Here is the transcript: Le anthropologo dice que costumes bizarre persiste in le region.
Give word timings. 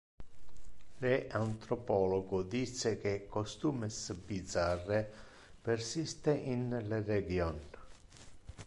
Le 1.03 1.29
anthropologo 1.33 2.41
dice 2.43 2.97
que 2.99 3.27
costumes 3.27 3.97
bizarre 4.27 4.99
persiste 5.61 6.31
in 6.53 6.63
le 6.89 6.99
region. 7.13 7.57